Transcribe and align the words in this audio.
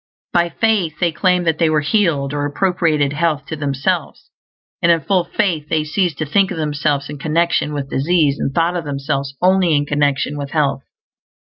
By 0.33 0.49
faith 0.49 0.97
they 0.99 1.11
claimed 1.11 1.45
that 1.45 1.59
they 1.59 1.69
were 1.69 1.81
healed, 1.81 2.33
or 2.33 2.47
appropriated 2.47 3.13
health 3.13 3.45
to 3.49 3.55
themselves; 3.55 4.31
and 4.81 4.91
in 4.91 5.01
full 5.01 5.23
faith 5.23 5.69
they 5.69 5.83
ceased 5.83 6.17
to 6.17 6.25
think 6.25 6.49
of 6.49 6.57
themselves 6.57 7.07
in 7.07 7.19
connection 7.19 7.71
with 7.71 7.91
disease 7.91 8.39
and 8.39 8.51
thought 8.51 8.75
of 8.75 8.83
themselves 8.83 9.35
only 9.43 9.75
in 9.75 9.85
connection 9.85 10.39
with 10.39 10.49
health. 10.53 10.81